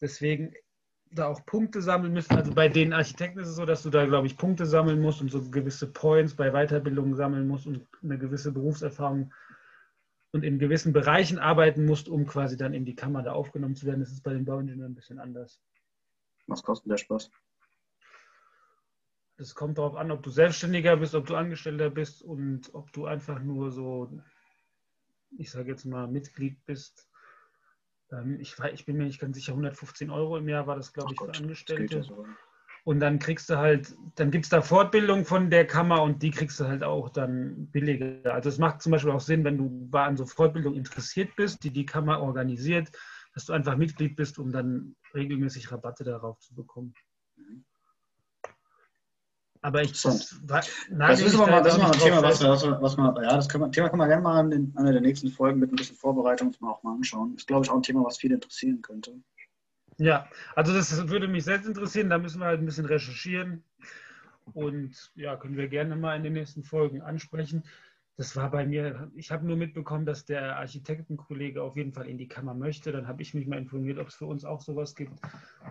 [0.00, 0.54] Deswegen
[1.10, 2.36] da auch Punkte sammeln müssen.
[2.36, 5.20] Also bei den Architekten ist es so, dass du da, glaube ich, Punkte sammeln musst
[5.20, 9.32] und so gewisse Points bei Weiterbildungen sammeln musst und eine gewisse Berufserfahrung
[10.32, 13.86] und in gewissen Bereichen arbeiten musst, um quasi dann in die Kammer da aufgenommen zu
[13.86, 14.00] werden.
[14.00, 15.58] Das ist bei den Bauingenieuren ein bisschen anders.
[16.46, 17.30] Was kostet der Spaß?
[19.38, 23.06] Es kommt darauf an, ob du Selbstständiger bist, ob du Angestellter bist und ob du
[23.06, 24.20] einfach nur so,
[25.38, 27.08] ich sage jetzt mal, Mitglied bist
[28.12, 31.12] ähm, ich, ich, bin mir nicht ganz sicher, 115 Euro im Jahr war das, glaube
[31.12, 32.06] ich, Gott, für Angestellte.
[32.84, 36.30] Und dann kriegst du halt, dann gibt es da Fortbildung von der Kammer und die
[36.30, 38.32] kriegst du halt auch dann billiger.
[38.32, 41.70] Also es macht zum Beispiel auch Sinn, wenn du an so Fortbildung interessiert bist, die
[41.70, 42.88] die Kammer organisiert,
[43.34, 46.94] dass du einfach Mitglied bist, um dann regelmäßig Rabatte darauf zu bekommen.
[49.62, 50.00] Aber ich.
[50.02, 53.36] Das, das ist aber mal, das ist mal ein Thema, was, was, was man, ja,
[53.36, 55.76] das kann man, Thema kann man gerne mal in einer der nächsten Folgen mit ein
[55.76, 57.32] bisschen Vorbereitung auch mal anschauen.
[57.32, 59.20] Das ist, glaube ich, auch ein Thema, was viele interessieren könnte.
[59.98, 62.08] Ja, also das würde mich selbst interessieren.
[62.08, 63.64] Da müssen wir halt ein bisschen recherchieren.
[64.54, 67.64] Und ja, können wir gerne mal in den nächsten Folgen ansprechen.
[68.16, 72.18] Das war bei mir, ich habe nur mitbekommen, dass der Architektenkollege auf jeden Fall in
[72.18, 72.90] die Kammer möchte.
[72.90, 75.20] Dann habe ich mich mal informiert, ob es für uns auch sowas gibt.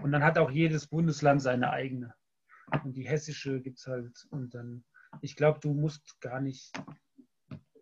[0.03, 2.13] Und dann hat auch jedes Bundesland seine eigene.
[2.83, 4.27] Und die hessische gibt es halt.
[4.29, 4.83] Und dann,
[5.21, 6.71] ich glaube, du musst gar nicht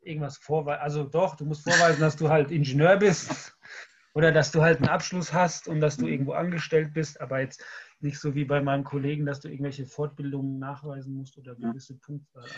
[0.02, 0.82] irgendwas vorweisen.
[0.82, 3.58] Also doch, du musst vorweisen, dass du halt Ingenieur bist
[4.14, 7.64] oder dass du halt einen Abschluss hast und dass du irgendwo angestellt bist, aber jetzt
[8.00, 12.00] nicht so wie bei meinem Kollegen, dass du irgendwelche Fortbildungen nachweisen musst oder gewisse ja.
[12.06, 12.50] Punktzahl an.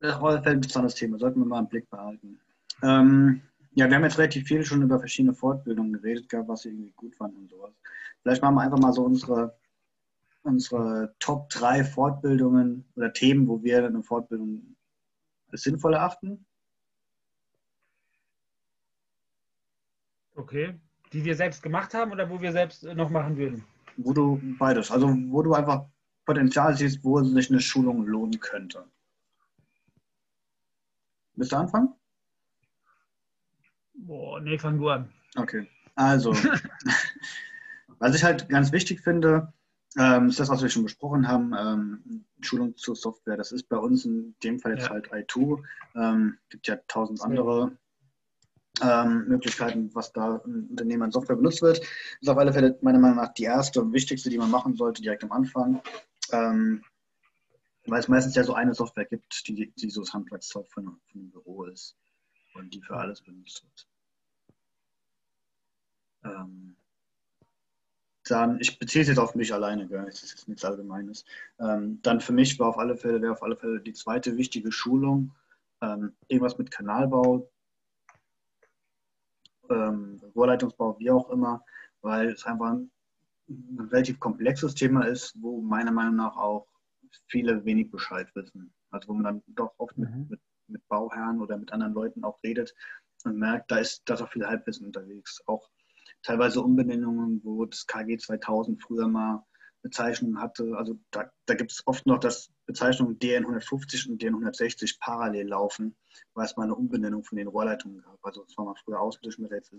[0.00, 2.40] Das war ein besonderes Thema, sollten wir mal im Blick behalten.
[2.82, 3.42] Ähm,
[3.74, 7.14] ja, wir haben jetzt relativ viel schon über verschiedene Fortbildungen geredet, was wir irgendwie gut
[7.14, 7.72] fanden und sowas.
[8.22, 9.56] Vielleicht machen wir einfach mal so unsere,
[10.42, 14.76] unsere Top 3 Fortbildungen oder Themen, wo wir eine Fortbildung
[15.50, 16.44] als sinnvoll erachten.
[20.34, 20.74] Okay.
[21.12, 23.64] Die wir selbst gemacht haben oder wo wir selbst noch machen würden?
[23.98, 25.86] Wo du beides, also wo du einfach
[26.24, 28.84] Potenzial siehst, wo sich eine Schulung lohnen könnte.
[31.34, 31.94] Willst du anfangen?
[33.94, 35.12] Boah, nee, fang du an.
[35.36, 36.32] Okay, also,
[37.98, 39.52] was ich halt ganz wichtig finde,
[39.98, 43.36] ähm, ist das, was wir schon besprochen haben, ähm, Schulung zur Software.
[43.36, 44.90] Das ist bei uns in dem Fall jetzt ja.
[44.90, 45.62] halt I2.
[45.94, 47.76] Ähm, gibt ja tausend andere
[48.80, 51.80] ähm, Möglichkeiten, was da im Unternehmen an Software benutzt wird.
[51.80, 51.88] Das
[52.20, 55.02] ist auf alle Fälle meiner Meinung nach die erste und wichtigste, die man machen sollte,
[55.02, 55.82] direkt am Anfang.
[56.32, 56.82] Ähm,
[57.86, 61.20] weil es meistens ja so eine Software gibt, die, die so das Handwerkszeug von, von
[61.20, 61.96] einem Büro ist
[62.54, 63.86] und die für alles benutzt wird.
[66.24, 66.76] Ähm,
[68.24, 70.04] dann, ich beziehe es jetzt auf mich alleine, gell?
[70.04, 71.24] das ist jetzt nichts Allgemeines.
[71.58, 74.70] Ähm, dann für mich war auf alle Fälle, wäre auf alle Fälle die zweite wichtige
[74.70, 75.32] Schulung
[75.82, 77.50] ähm, irgendwas mit Kanalbau,
[79.70, 81.64] ähm, Rohrleitungsbau, wie auch immer,
[82.00, 82.90] weil es einfach ein,
[83.48, 86.66] ein relativ komplexes Thema ist, wo meiner Meinung nach auch
[87.26, 88.72] viele wenig Bescheid wissen.
[88.90, 90.26] Also wo man dann doch oft mit, mhm.
[90.28, 92.74] mit, mit Bauherren oder mit anderen Leuten auch redet
[93.24, 95.42] und merkt, da ist, da ist auch viel Halbwissen unterwegs.
[95.46, 95.68] Auch
[96.22, 99.44] teilweise Umbenennungen, wo das KG 2000 früher mal
[99.82, 100.74] Bezeichnungen hatte.
[100.76, 105.48] Also da, da gibt es oft noch, dass Bezeichnungen DN 150 und DN 160 parallel
[105.48, 105.96] laufen,
[106.34, 108.18] weil es mal eine Umbenennung von den Rohrleitungen gab.
[108.22, 109.76] Also es war mal früher Außendurchmesser,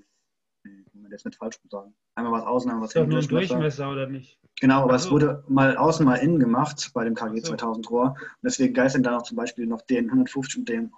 [0.64, 1.94] kann man jetzt nicht falsch sagen.
[2.16, 3.10] Einmal was außen, einmal was innen.
[3.10, 4.40] Nur ein Durchmesser oder nicht?
[4.60, 5.08] Genau, aber so.
[5.08, 7.50] es wurde mal außen, mal innen gemacht bei dem KG so.
[7.50, 8.16] 2000 Rohr.
[8.18, 10.92] Und deswegen geistern dann auch zum Beispiel noch DN 150 und DN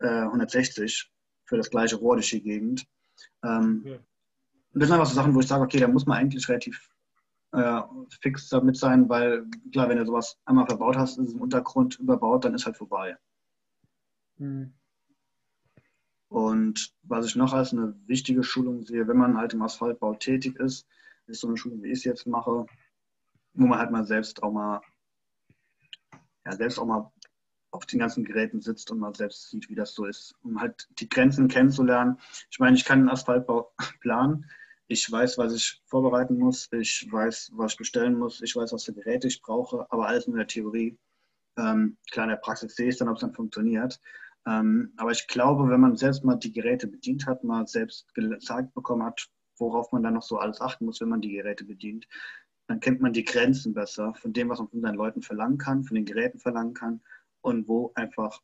[0.00, 1.10] äh, 160
[1.44, 2.86] für das gleiche Rohr durch die Gegend.
[3.44, 4.00] Ähm, okay.
[4.72, 6.90] Und das sind einfach so Sachen, wo ich sage, okay, da muss man eigentlich relativ
[7.52, 7.82] äh,
[8.20, 11.98] fix damit sein, weil klar, wenn du sowas einmal verbaut hast, ist es im Untergrund
[11.98, 13.16] überbaut, dann ist halt vorbei.
[14.38, 14.72] Mhm.
[16.28, 20.56] Und was ich noch als eine wichtige Schulung sehe, wenn man halt im Asphaltbau tätig
[20.56, 20.86] ist,
[21.26, 22.64] ist so eine Schulung, wie ich es jetzt mache,
[23.52, 24.80] wo man halt mal selbst auch mal,
[26.46, 27.12] ja, selbst auch mal
[27.70, 30.88] auf den ganzen Geräten sitzt und mal selbst sieht, wie das so ist, um halt
[30.98, 32.18] die Grenzen kennenzulernen.
[32.50, 34.46] Ich meine, ich kann einen Asphaltbau planen,
[34.92, 36.68] ich weiß, was ich vorbereiten muss.
[36.72, 38.42] Ich weiß, was ich bestellen muss.
[38.42, 39.86] Ich weiß, was für Geräte ich brauche.
[39.90, 40.98] Aber alles nur in der Theorie.
[41.56, 44.00] Ähm, klar, in der Praxis sehe ich dann, ob es dann funktioniert.
[44.46, 48.74] Ähm, aber ich glaube, wenn man selbst mal die Geräte bedient hat, mal selbst gezeigt
[48.74, 49.28] bekommen hat,
[49.58, 52.08] worauf man dann noch so alles achten muss, wenn man die Geräte bedient,
[52.66, 55.84] dann kennt man die Grenzen besser von dem, was man von seinen Leuten verlangen kann,
[55.84, 57.00] von den Geräten verlangen kann
[57.40, 58.40] und wo einfach,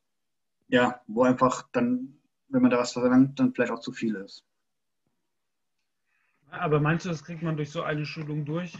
[0.68, 4.44] ja, wo einfach dann, wenn man da was verlangt, dann vielleicht auch zu viel ist.
[6.50, 8.72] Aber meinst du, das kriegt man durch so eine Schulung durch?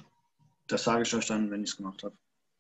[0.67, 2.17] Das sage ich euch dann, wenn ich es gemacht habe.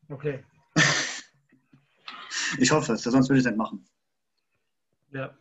[0.08, 0.44] Okay.
[2.58, 3.86] ich hoffe es, sonst würde ich es nicht machen.
[5.10, 5.36] Ja.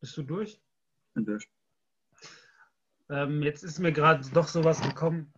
[0.00, 0.60] Bist du durch?
[1.14, 1.48] Bin durch.
[3.10, 5.32] Ähm, jetzt ist mir gerade doch sowas gekommen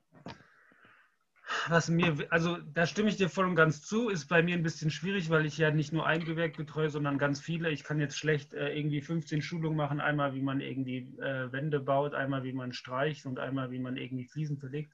[1.68, 4.62] was mir, also da stimme ich dir voll und ganz zu, ist bei mir ein
[4.62, 7.70] bisschen schwierig, weil ich ja nicht nur ein Gewerk betreue, sondern ganz viele.
[7.70, 11.80] Ich kann jetzt schlecht äh, irgendwie 15 Schulungen machen, einmal wie man irgendwie äh, Wände
[11.80, 14.92] baut, einmal wie man streicht und einmal wie man irgendwie Fliesen verlegt.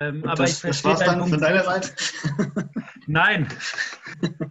[0.00, 1.94] Ähm, aber das, ich verstehe das dann von deiner Seite?
[3.06, 3.48] Nein.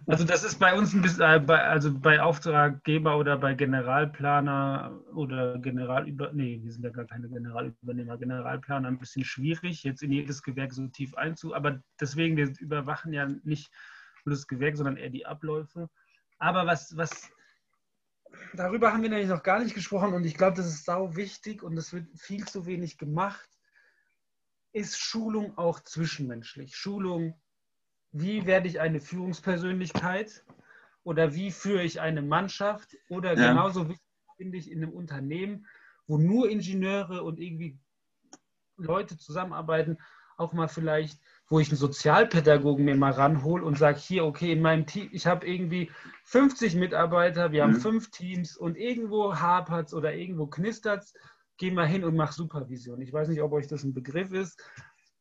[0.06, 4.98] Also das ist bei uns ein bisschen, äh, bei, also bei Auftraggeber oder bei Generalplaner
[5.14, 10.10] oder Generalüber, nee, wir sind ja gar keine Generalübernehmer, Generalplaner ein bisschen schwierig, jetzt in
[10.10, 13.70] jedes Gewerk so tief einzu, aber deswegen, wir überwachen ja nicht
[14.24, 15.88] nur das Gewerk, sondern eher die Abläufe.
[16.38, 17.30] Aber was, was,
[18.54, 21.62] darüber haben wir nämlich noch gar nicht gesprochen und ich glaube, das ist sau wichtig
[21.62, 23.48] und das wird viel zu wenig gemacht
[24.72, 26.76] ist Schulung auch zwischenmenschlich.
[26.76, 27.40] Schulung,
[28.12, 30.44] wie werde ich eine Führungspersönlichkeit
[31.02, 33.50] oder wie führe ich eine Mannschaft oder ja.
[33.50, 34.06] genauso wichtig
[34.36, 35.66] finde ich in einem Unternehmen,
[36.06, 37.78] wo nur Ingenieure und irgendwie
[38.78, 39.98] Leute zusammenarbeiten,
[40.38, 44.62] auch mal vielleicht, wo ich einen Sozialpädagogen mir mal ranhole und sage, hier, okay, in
[44.62, 45.90] meinem Team, ich habe irgendwie
[46.24, 47.80] 50 Mitarbeiter, wir haben mhm.
[47.80, 51.14] fünf Teams und irgendwo hapert es oder irgendwo knistert es
[51.60, 53.02] geh mal hin und mach Supervision.
[53.02, 54.60] Ich weiß nicht, ob euch das ein Begriff ist.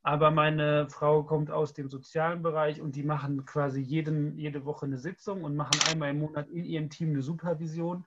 [0.01, 4.85] Aber meine Frau kommt aus dem sozialen Bereich und die machen quasi jeden, jede Woche
[4.85, 8.05] eine Sitzung und machen einmal im Monat in ihrem Team eine Supervision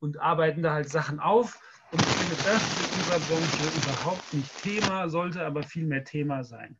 [0.00, 1.60] und arbeiten da halt Sachen auf.
[1.92, 6.04] Und ich finde, das ist in unserer Branche überhaupt nicht Thema, sollte aber viel mehr
[6.04, 6.78] Thema sein.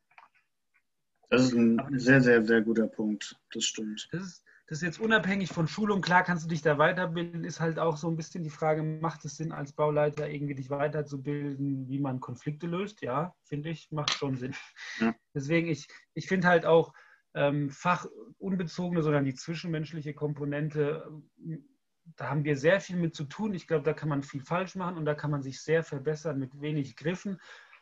[1.29, 3.37] Das ist ein sehr, sehr, sehr guter Punkt.
[3.53, 4.09] Das stimmt.
[4.13, 6.03] Das ist, das ist jetzt unabhängig von Schulung.
[6.03, 9.25] Klar kannst du dich da weiterbilden, ist halt auch so ein bisschen die Frage, macht
[9.25, 13.01] es Sinn, als Bauleiter irgendwie dich weiterzubilden, wie man Konflikte löst?
[13.01, 14.55] Ja, finde ich, macht schon Sinn.
[15.01, 15.15] Ja.
[15.35, 16.93] Deswegen, ich, ich finde halt auch
[17.33, 21.11] ähm, fachunbezogene, sondern die zwischenmenschliche Komponente,
[22.17, 23.55] da haben wir sehr viel mit zu tun.
[23.55, 26.39] Ich glaube, da kann man viel falsch machen und da kann man sich sehr verbessern
[26.39, 27.39] mit wenig Griffen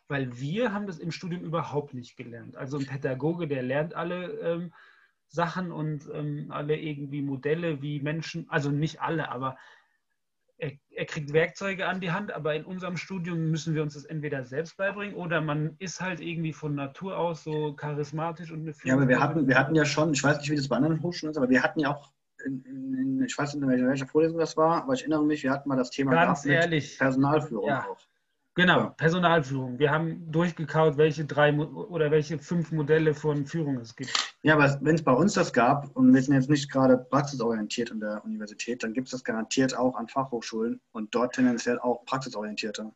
[0.08, 2.56] weil wir haben das im Studium überhaupt nicht gelernt.
[2.56, 4.72] Also ein Pädagoge, der lernt alle ähm,
[5.28, 9.56] Sachen und ähm, alle irgendwie Modelle, wie Menschen, also nicht alle, aber
[10.58, 14.04] er, er, kriegt Werkzeuge an die Hand, aber in unserem Studium müssen wir uns das
[14.04, 18.72] entweder selbst beibringen oder man ist halt irgendwie von Natur aus so charismatisch und eine
[18.84, 21.02] Ja, aber wir hatten, wir hatten ja schon, ich weiß nicht, wie das bei anderen
[21.02, 22.10] Hochschulen ist, aber wir hatten ja auch,
[22.44, 25.50] in, in, ich weiß nicht, in welcher Vorlesung das war, aber ich erinnere mich, wir
[25.50, 27.86] hatten mal das Thema Ganz ehrlich, Personalführung ja.
[27.86, 27.98] auch.
[28.54, 29.78] Genau, Personalführung.
[29.78, 34.35] Wir haben durchgekaut, welche drei oder welche fünf Modelle von Führung es gibt.
[34.46, 37.90] Ja, aber wenn es bei uns das gab und wir sind jetzt nicht gerade praxisorientiert
[37.90, 42.04] an der Universität, dann gibt es das garantiert auch an Fachhochschulen und dort tendenziell auch
[42.04, 42.94] praxisorientierter.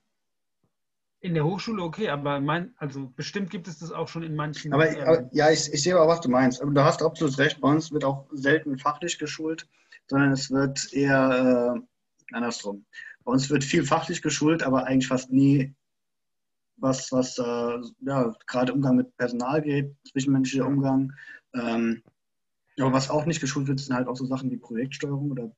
[1.18, 4.72] In der Hochschule okay, aber mein, also bestimmt gibt es das auch schon in manchen.
[4.72, 6.62] Aber, äh, aber ja, ich, ich, sehe auch, was du meinst.
[6.62, 7.60] Aber du hast absolut recht.
[7.60, 9.66] Bei uns wird auch selten fachlich geschult,
[10.06, 12.84] sondern es wird eher äh, andersrum.
[13.24, 15.74] Bei uns wird viel fachlich geschult, aber eigentlich fast nie
[16.76, 21.12] was, was äh, ja, gerade Umgang mit Personal geht, zwischenmenschlicher Umgang.
[21.54, 22.02] Ähm,
[22.78, 25.50] aber was auch nicht geschult wird, sind halt auch so Sachen wie Projektsteuerung oder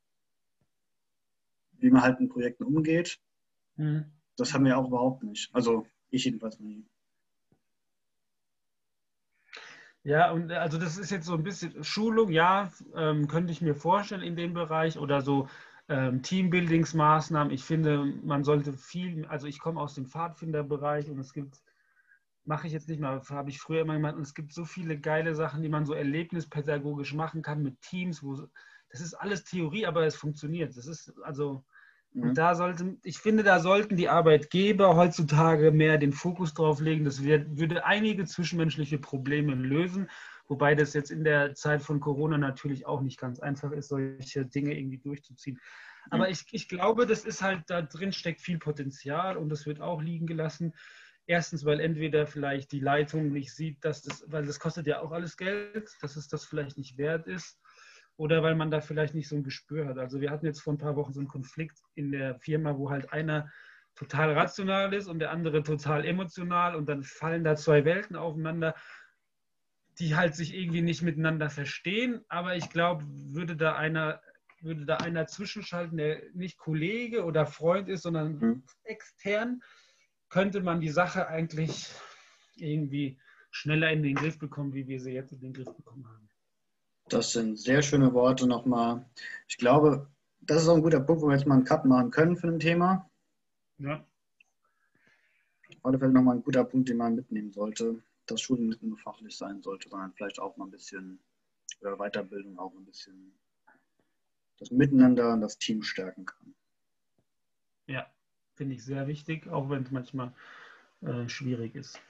[1.78, 3.20] wie man halt in Projekten umgeht.
[3.76, 4.04] Mhm.
[4.36, 5.54] Das haben wir auch überhaupt nicht.
[5.54, 6.84] Also ich jedenfalls nie.
[10.04, 13.76] Ja, und also das ist jetzt so ein bisschen Schulung, ja, ähm, könnte ich mir
[13.76, 15.48] vorstellen in dem Bereich oder so
[15.88, 17.52] ähm, Teambuildingsmaßnahmen.
[17.52, 21.62] Ich finde, man sollte viel, also ich komme aus dem Pfadfinderbereich und es gibt,
[22.44, 24.98] mache ich jetzt nicht mehr, habe ich früher immer gemacht, und es gibt so viele
[24.98, 28.48] geile Sachen, die man so erlebnispädagogisch machen kann mit Teams, wo
[28.90, 30.76] das ist alles Theorie, aber es funktioniert.
[30.76, 31.64] Das ist also
[32.12, 32.34] mhm.
[32.34, 37.04] da sollten, ich finde, da sollten die Arbeitgeber heutzutage mehr den Fokus drauf legen.
[37.04, 40.10] Das wird, würde einige zwischenmenschliche Probleme lösen.
[40.46, 44.44] Wobei das jetzt in der Zeit von Corona natürlich auch nicht ganz einfach ist, solche
[44.44, 45.58] Dinge irgendwie durchzuziehen.
[46.10, 49.80] Aber ich, ich glaube, das ist halt, da drin steckt viel Potenzial und das wird
[49.80, 50.74] auch liegen gelassen.
[51.26, 55.12] Erstens, weil entweder vielleicht die Leitung nicht sieht, dass das, weil das kostet ja auch
[55.12, 57.60] alles Geld, dass es das vielleicht nicht wert ist.
[58.16, 59.98] Oder weil man da vielleicht nicht so ein Gespür hat.
[59.98, 62.90] Also wir hatten jetzt vor ein paar Wochen so einen Konflikt in der Firma, wo
[62.90, 63.50] halt einer
[63.94, 68.74] total rational ist und der andere total emotional und dann fallen da zwei Welten aufeinander
[69.98, 72.24] die halt sich irgendwie nicht miteinander verstehen.
[72.28, 74.20] Aber ich glaube, würde da einer,
[74.60, 78.62] würde da einer zwischenschalten, der nicht Kollege oder Freund ist, sondern mhm.
[78.84, 79.60] extern,
[80.32, 81.90] könnte man die Sache eigentlich
[82.56, 83.18] irgendwie
[83.50, 86.28] schneller in den Griff bekommen, wie wir sie jetzt in den Griff bekommen haben.
[87.08, 89.04] Das sind sehr schöne Worte nochmal.
[89.46, 92.10] Ich glaube, das ist auch ein guter Punkt, wo wir jetzt mal einen Cut machen
[92.10, 93.10] können für ein Thema.
[93.78, 94.04] Ja.
[95.82, 99.36] Alle Fälle nochmal ein guter Punkt, den man mitnehmen sollte dass Schule nicht nur fachlich
[99.36, 101.18] sein sollte, sondern vielleicht auch mal ein bisschen,
[101.80, 103.34] oder Weiterbildung auch ein bisschen
[104.58, 106.54] das Miteinander und das Team stärken kann.
[107.86, 108.06] Ja,
[108.62, 110.32] finde ich sehr wichtig, auch wenn es manchmal
[111.00, 112.00] äh, schwierig ist.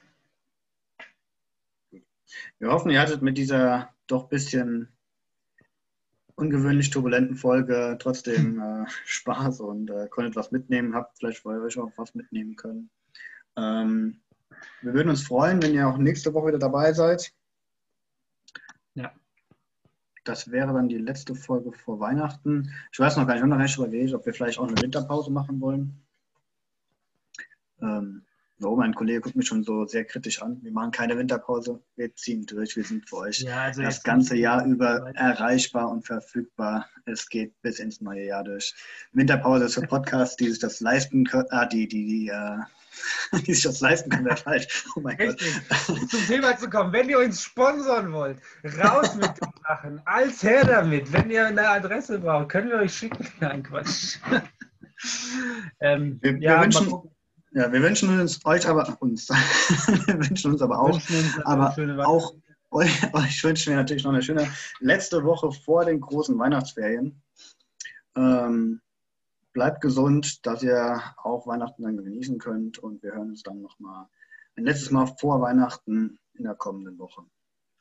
[2.59, 4.87] Wir hoffen, ihr hattet mit dieser doch ein bisschen
[6.35, 11.79] ungewöhnlich turbulenten Folge trotzdem äh, Spaß und äh, konntet was mitnehmen, habt vielleicht für euch
[11.79, 12.91] auch was mitnehmen können.
[13.57, 14.21] Ähm,
[14.83, 17.33] wir würden uns freuen, wenn ihr auch nächste Woche wieder dabei seid.
[18.93, 19.11] Ja.
[20.23, 22.71] Das wäre dann die letzte Folge vor Weihnachten.
[22.91, 24.79] Ich weiß noch gar nicht, wir haben noch nicht überlegt, ob wir vielleicht auch eine
[24.79, 26.02] Winterpause machen wollen.
[27.81, 28.25] Ähm,
[28.59, 30.59] so, mein Kollege guckt mich schon so sehr kritisch an.
[30.61, 34.37] Wir machen keine Winterpause, wir ziehen durch, wir sind für euch ja, also das ganze
[34.37, 36.87] Jahr über erreichbar und verfügbar.
[37.05, 38.73] Es geht bis ins neue Jahr durch.
[39.11, 42.57] Winterpause ist für Podcasts, die sich das leisten können, ah, die, die, die, äh,
[43.45, 44.85] die sich das leisten können, wäre falsch.
[44.95, 45.41] Oh mein Gott.
[46.09, 48.37] Zum Thema zu kommen, wenn ihr uns sponsern wollt,
[48.81, 51.11] raus mit den Sachen, als her damit.
[51.11, 53.27] Wenn ihr eine Adresse braucht, können wir euch schicken.
[53.41, 54.19] Nein, Quatsch.
[55.81, 57.09] ähm, wir, ja, wir wünschen,
[57.53, 59.29] ja, wir wünschen uns euch aber uns.
[60.07, 62.33] wir wünschen uns aber auch, uns aber auch
[62.71, 64.47] euch, euch wünschen wir natürlich noch eine schöne
[64.79, 67.21] letzte Woche vor den großen Weihnachtsferien.
[68.15, 68.81] Ähm,
[69.53, 74.07] bleibt gesund, dass ihr auch Weihnachten dann genießen könnt und wir hören uns dann nochmal
[74.55, 77.23] ein letztes Mal vor Weihnachten in der kommenden Woche.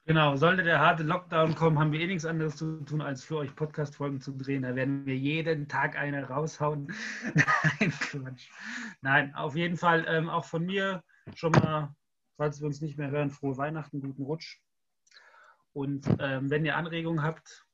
[0.05, 3.37] Genau, sollte der harte Lockdown kommen, haben wir eh nichts anderes zu tun, als für
[3.37, 4.63] euch Podcast-Folgen zu drehen.
[4.63, 6.93] Da werden wir jeden Tag eine raushauen.
[7.35, 8.51] Nein, Quatsch.
[9.01, 11.05] Nein, auf jeden Fall ähm, auch von mir
[11.37, 11.95] schon mal,
[12.37, 14.59] falls wir uns nicht mehr hören, frohe Weihnachten, guten Rutsch.
[15.73, 17.65] Und ähm, wenn ihr Anregungen habt,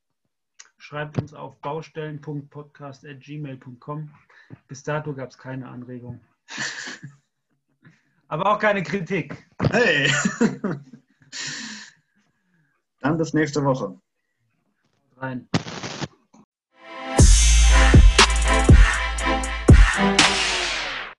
[0.77, 4.11] schreibt uns auf baustellen.podcast.gmail.com.
[4.67, 6.21] Bis dato gab es keine Anregung.
[8.29, 9.49] Aber auch keine Kritik.
[9.71, 10.13] Hey!
[13.09, 13.99] Dann bis nächste Woche.
[15.17, 15.49] Rein.